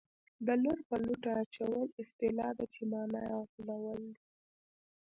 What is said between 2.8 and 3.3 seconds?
مانا